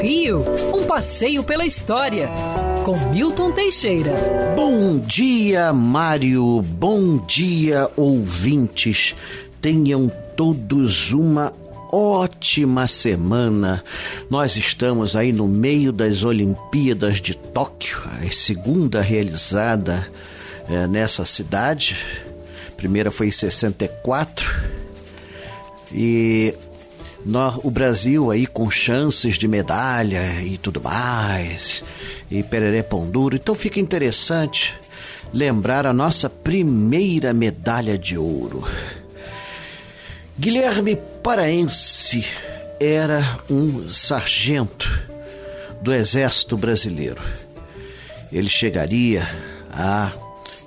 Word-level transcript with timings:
Rio, 0.00 0.44
um 0.74 0.84
passeio 0.84 1.42
pela 1.42 1.64
história, 1.64 2.28
com 2.84 2.96
Milton 3.10 3.52
Teixeira. 3.52 4.12
Bom 4.54 4.98
dia, 4.98 5.72
Mário. 5.72 6.62
Bom 6.62 7.18
dia, 7.18 7.90
ouvintes. 7.96 9.14
Tenham 9.60 10.10
todos 10.36 11.12
uma 11.12 11.52
ótima 11.92 12.86
semana. 12.86 13.82
Nós 14.28 14.56
estamos 14.56 15.16
aí 15.16 15.32
no 15.32 15.48
meio 15.48 15.92
das 15.92 16.22
Olimpíadas 16.22 17.20
de 17.20 17.34
Tóquio, 17.34 18.02
a 18.22 18.30
segunda 18.30 19.00
realizada 19.00 20.06
é, 20.68 20.86
nessa 20.86 21.24
cidade. 21.24 21.96
A 22.68 22.72
primeira 22.76 23.10
foi 23.10 23.28
em 23.28 23.32
64. 23.32 24.76
E 25.92 26.54
o 27.62 27.70
Brasil 27.70 28.30
aí 28.30 28.46
com 28.46 28.70
chances 28.70 29.36
de 29.36 29.48
medalha 29.48 30.42
e 30.42 30.56
tudo 30.58 30.80
mais, 30.80 31.82
e 32.30 32.42
pereré 32.42 32.82
pão 32.82 33.10
duro. 33.10 33.36
Então 33.36 33.54
fica 33.54 33.80
interessante 33.80 34.74
lembrar 35.32 35.86
a 35.86 35.92
nossa 35.92 36.30
primeira 36.30 37.32
medalha 37.32 37.98
de 37.98 38.16
ouro. 38.16 38.66
Guilherme 40.38 40.96
Paraense 41.22 42.24
era 42.78 43.40
um 43.50 43.88
sargento 43.88 45.04
do 45.82 45.92
Exército 45.92 46.56
Brasileiro. 46.56 47.22
Ele 48.30 48.48
chegaria 48.48 49.28
a 49.72 50.12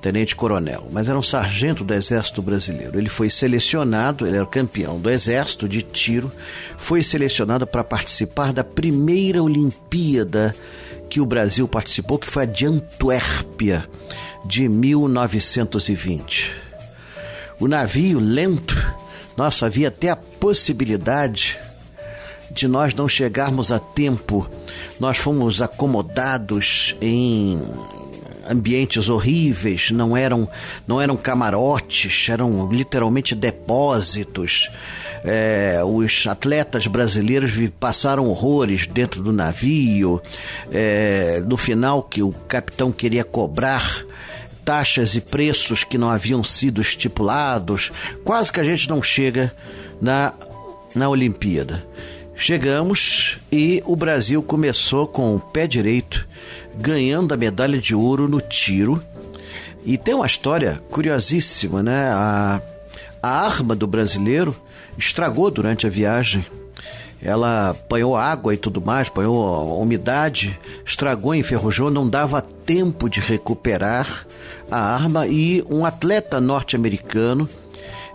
tenente-coronel, 0.02 0.88
mas 0.92 1.10
era 1.10 1.18
um 1.18 1.24
sargento 1.24 1.84
do 1.84 1.94
Exército 1.94 2.42
Brasileiro. 2.42 2.98
Ele 2.98 3.10
foi 3.10 3.30
selecionado, 3.30 4.26
ele 4.26 4.38
era 4.38 4.46
campeão 4.46 5.00
do 5.00 5.10
Exército 5.10 5.68
de 5.68 5.82
tiro, 5.82 6.32
foi 6.78 7.04
selecionado 7.04 7.68
para 7.68 7.84
participar 7.84 8.54
da 8.54 8.64
primeira 8.64 9.44
Olimpíada 9.44 10.56
que 11.10 11.20
o 11.20 11.26
Brasil 11.26 11.68
participou, 11.68 12.20
que 12.20 12.28
foi 12.28 12.44
a 12.44 12.46
de 12.46 12.66
Antuérpia, 12.66 13.86
de 14.46 14.70
1920. 14.70 16.54
O 17.60 17.68
navio 17.68 18.20
lento 18.20 18.78
nossa, 19.40 19.68
havia 19.68 19.88
até 19.88 20.10
a 20.10 20.18
possibilidade 20.18 21.58
de 22.52 22.68
nós 22.68 22.94
não 22.94 23.08
chegarmos 23.08 23.72
a 23.72 23.80
tempo. 23.80 24.50
Nós 25.00 25.18
fomos 25.18 25.62
acomodados 25.62 26.94
em 27.00 27.58
ambientes 28.50 29.10
horríveis, 29.10 29.92
não 29.92 30.18
eram, 30.18 30.50
não 30.88 31.00
eram 31.00 31.16
camarotes, 31.16 32.28
eram 32.30 32.70
literalmente 32.72 33.36
depósitos. 33.36 34.70
É, 35.24 35.82
os 35.84 36.26
atletas 36.28 36.88
brasileiros 36.88 37.52
passaram 37.80 38.28
horrores 38.28 38.88
dentro 38.88 39.22
do 39.22 39.32
navio. 39.32 40.22
É, 40.72 41.42
no 41.46 41.58
final, 41.58 42.04
que 42.04 42.24
o 42.24 42.32
capitão 42.48 42.92
queria 42.92 43.24
cobrar 43.24 44.04
taxas 44.64 45.16
e 45.16 45.22
preços 45.22 45.84
que 45.84 45.98
não 45.98 46.10
haviam 46.10 46.44
sido 46.44 46.82
estipulados. 46.82 47.92
Quase 48.24 48.52
que 48.52 48.60
a 48.60 48.64
gente 48.64 48.88
não 48.88 49.02
chega 49.02 49.54
na, 50.02 50.34
na 50.96 51.10
Olimpíada. 51.10 51.86
Chegamos 52.42 53.38
e 53.52 53.84
o 53.86 53.98
Brasil 53.98 54.42
começou 54.42 55.06
com 55.06 55.36
o 55.36 55.40
pé 55.42 55.68
direito, 55.68 56.26
ganhando 56.74 57.34
a 57.34 57.38
medalha 57.38 57.78
de 57.78 57.94
ouro 57.94 58.30
no 58.30 58.40
tiro. 58.40 59.04
E 59.86 59.98
tem 59.98 60.14
uma 60.14 60.26
história 60.26 60.82
curiosíssima, 60.90 61.84
né? 61.84 62.10
A, 62.10 62.62
a 63.22 63.30
arma 63.46 63.76
do 63.76 63.86
brasileiro 63.86 64.56
estragou 64.98 65.52
durante 65.52 65.86
a 65.86 65.90
viagem 65.90 66.46
ela 67.22 67.72
apanhou 67.72 68.16
água 68.16 68.54
e 68.54 68.58
tudo 68.58 68.82
mais, 68.82 69.10
apanhou 69.10 69.78
umidade, 69.82 70.58
estragou, 70.86 71.36
enferrujou, 71.36 71.92
não 71.92 72.08
dava 72.08 72.42
tempo 72.42 73.10
de 73.10 73.20
recuperar 73.20 74.26
a 74.72 74.80
arma 74.80 75.28
e 75.28 75.62
um 75.70 75.86
atleta 75.86 76.40
norte-americano 76.40 77.50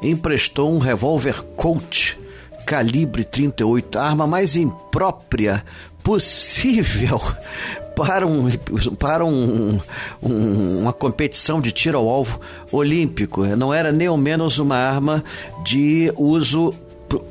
emprestou 0.01 0.75
um 0.75 0.79
revólver 0.79 1.43
Colt 1.55 2.17
calibre 2.65 3.25
38, 3.25 3.99
a 3.99 4.05
arma 4.05 4.27
mais 4.27 4.57
imprópria 4.57 5.65
possível 6.03 7.21
para, 7.97 8.27
um, 8.27 8.51
para 8.99 9.25
um, 9.25 9.81
um, 10.23 10.79
uma 10.81 10.93
competição 10.93 11.61
de 11.61 11.73
tiro 11.73 11.99
ao 11.99 12.09
alvo 12.09 12.41
olímpico. 12.73 13.45
Não 13.45 13.73
era 13.73 13.93
nem 13.93 14.07
ao 14.07 14.17
menos 14.17 14.59
uma 14.59 14.77
arma 14.77 15.25
de 15.65 16.13
uso 16.17 16.75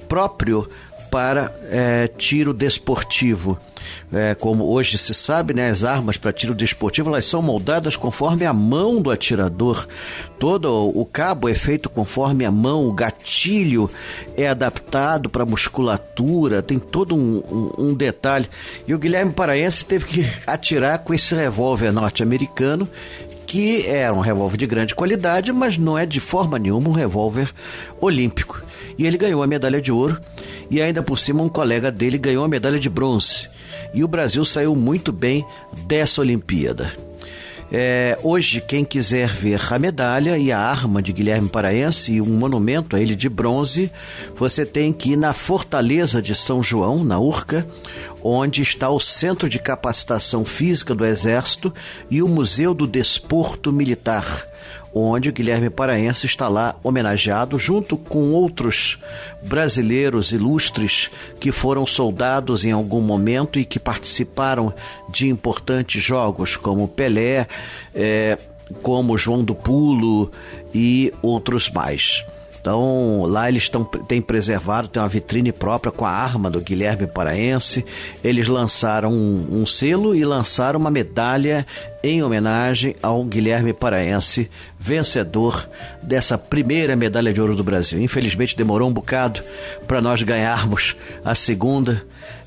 próprio 0.08 0.70
para 1.14 1.54
é, 1.70 2.08
tiro 2.08 2.56
desportivo. 2.56 3.56
É, 4.12 4.34
como 4.34 4.66
hoje 4.66 4.98
se 4.98 5.14
sabe, 5.14 5.54
né, 5.54 5.70
as 5.70 5.84
armas 5.84 6.18
para 6.18 6.34
tiro 6.34 6.56
desportivo 6.56 7.10
elas 7.12 7.26
são 7.26 7.40
moldadas 7.40 7.96
conforme 7.96 8.48
a 8.48 8.52
mão 8.52 9.00
do 9.00 9.12
atirador. 9.12 9.88
Todo 10.40 10.74
o 10.74 11.06
cabo 11.06 11.48
é 11.48 11.54
feito 11.54 11.88
conforme 11.88 12.46
a 12.46 12.50
mão, 12.50 12.88
o 12.88 12.94
gatilho 12.94 13.92
é 14.36 14.48
adaptado 14.48 15.30
para 15.30 15.46
musculatura, 15.46 16.64
tem 16.64 16.80
todo 16.80 17.14
um, 17.16 17.44
um, 17.78 17.90
um 17.90 17.94
detalhe. 17.94 18.50
E 18.88 18.94
o 18.96 18.98
Guilherme 18.98 19.34
Paraense 19.34 19.86
teve 19.86 20.06
que 20.06 20.26
atirar 20.48 20.98
com 21.04 21.14
esse 21.14 21.36
revólver 21.36 21.92
norte-americano 21.92 22.90
que 23.46 23.86
era 23.86 24.12
um 24.12 24.20
revólver 24.20 24.58
de 24.58 24.66
grande 24.66 24.96
qualidade, 24.96 25.52
mas 25.52 25.78
não 25.78 25.96
é 25.96 26.08
de 26.08 26.20
forma 26.20 26.58
nenhuma 26.58 26.90
um 26.90 26.94
revólver 26.94 27.54
olímpico. 28.02 28.64
E 28.98 29.06
ele 29.06 29.18
ganhou 29.18 29.42
a 29.44 29.48
medalha 29.48 29.82
de 29.82 29.92
ouro 29.92 30.20
e 30.70 30.82
ainda 30.82 31.02
por 31.02 31.18
cima 31.20 31.44
um 31.44 31.50
colega 31.50 31.92
dele 31.92 32.18
ganhou 32.18 32.44
a 32.44 32.48
medalha 32.48 32.80
de 32.80 32.90
bronze. 32.90 33.48
E 33.94 34.04
o 34.04 34.08
Brasil 34.08 34.44
saiu 34.44 34.76
muito 34.76 35.12
bem 35.12 35.46
dessa 35.86 36.22
Olimpíada. 36.22 36.94
É, 37.76 38.20
hoje, 38.22 38.62
quem 38.62 38.86
quiser 38.86 39.30
ver 39.30 39.60
a 39.74 39.80
medalha 39.80 40.38
e 40.38 40.52
a 40.52 40.60
arma 40.60 41.02
de 41.02 41.12
Guilherme 41.12 41.50
Paraense 41.50 42.14
e 42.14 42.22
um 42.22 42.38
monumento 42.38 42.96
a 42.96 43.02
ele 43.02 43.16
de 43.16 43.28
bronze, 43.28 43.92
você 44.36 44.64
tem 44.64 44.94
que 44.94 45.14
ir 45.14 45.18
na 45.18 45.34
Fortaleza 45.34 46.22
de 46.22 46.36
São 46.36 46.62
João, 46.62 47.04
na 47.04 47.20
Urca, 47.20 47.68
onde 48.22 48.62
está 48.62 48.92
o 48.92 49.00
Centro 49.00 49.50
de 49.50 49.58
Capacitação 49.58 50.46
Física 50.46 50.94
do 50.94 51.04
Exército 51.04 51.74
e 52.12 52.22
o 52.22 52.28
Museu 52.28 52.76
do 52.76 52.86
Desporto 52.86 53.72
Militar 53.72 54.48
onde 54.94 55.30
o 55.30 55.34
Guilherme 55.34 55.70
Paraense 55.70 56.26
está 56.26 56.48
lá 56.48 56.76
homenageado 56.84 57.58
junto 57.58 57.98
com 57.98 58.32
outros 58.32 59.00
brasileiros 59.42 60.32
ilustres 60.32 61.10
que 61.40 61.52
foram 61.52 61.86
soldados 61.86 62.64
em 62.64 62.72
algum 62.72 63.02
momento 63.02 63.58
e 63.58 63.66
que 63.66 63.80
participaram 63.80 64.74
de 65.10 65.28
importantes 65.28 66.02
jogos, 66.04 66.56
como 66.56 66.88
Pelé, 66.88 67.48
é, 67.96 68.38
como 68.82 69.18
João 69.18 69.44
do 69.44 69.56
Pulo 69.56 70.32
e 70.74 71.14
outros 71.22 71.70
mais. 71.70 72.26
Então, 72.64 73.24
lá 73.24 73.50
eles 73.50 73.70
têm 74.08 74.22
preservado, 74.22 74.88
tem 74.88 75.04
uma 75.04 75.10
vitrine 75.10 75.52
própria 75.52 75.92
com 75.92 76.06
a 76.06 76.10
arma 76.10 76.50
do 76.50 76.62
Guilherme 76.62 77.06
Paraense. 77.06 77.84
Eles 78.24 78.48
lançaram 78.48 79.12
um, 79.12 79.48
um 79.52 79.66
selo 79.66 80.16
e 80.16 80.24
lançaram 80.24 80.80
uma 80.80 80.90
medalha 80.90 81.68
em 82.02 82.24
homenagem 82.24 82.96
ao 83.04 83.22
Guilherme 83.26 83.74
Paraense, 83.74 84.50
vencedor 84.80 85.70
dessa 86.02 86.38
primeira 86.38 86.96
medalha 86.96 87.34
de 87.34 87.42
ouro 87.42 87.54
do 87.54 87.66
Brasil. 87.66 88.02
Infelizmente 88.02 88.56
demorou 88.56 88.90
um 88.90 88.94
bocado 88.94 89.42
para 89.86 90.00
nós 90.00 90.24
ganharmos 90.24 90.96
a 91.24 91.36
segunda 91.36 92.02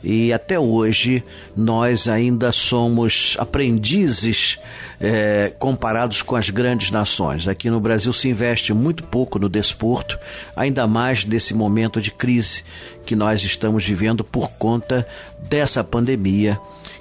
e 0.08 0.32
até 0.32 0.56
hoje 0.56 1.24
nós 1.56 2.06
ainda 2.06 2.52
somos 2.52 3.34
aprendizes 3.40 4.58
é, 5.00 5.52
comparados 5.58 6.22
com 6.22 6.36
as 6.36 6.48
grandes 6.48 6.90
nações. 6.90 7.48
Aqui 7.48 7.70
no 7.70 7.80
Brasil 7.80 8.12
se 8.12 8.28
investe 8.28 8.72
muito 8.72 9.02
pouco 9.02 9.38
no 9.38 9.48
desporto, 9.48 10.05
ainda 10.54 10.86
mais 10.86 11.24
nesse 11.24 11.54
momento 11.54 12.00
de 12.00 12.10
crise 12.10 12.62
que 13.04 13.16
nós 13.16 13.42
estamos 13.42 13.84
vivendo 13.84 14.22
por 14.22 14.50
conta 14.50 15.06
dessa 15.48 15.82
pandemia 15.82 16.60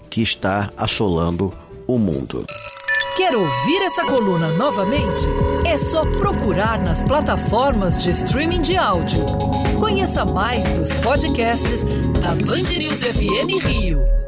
que 0.10 0.22
está 0.22 0.72
assolando 0.78 1.54
o 1.88 1.98
mundo. 1.98 2.46
Quer 3.16 3.34
ouvir 3.34 3.82
essa 3.82 4.04
coluna 4.04 4.50
novamente? 4.50 5.24
É 5.66 5.78
só 5.78 6.02
procurar 6.02 6.82
nas 6.82 7.02
plataformas 7.02 8.04
de 8.04 8.12
streaming 8.12 8.62
de 8.62 8.76
áudio. 8.76 9.26
Conheça 9.80 10.26
mais 10.26 10.70
dos 10.78 10.94
podcasts 10.96 11.84
da 12.22 12.36
Band 12.36 12.78
News 12.78 13.04
FM 13.04 13.66
Rio. 13.66 14.25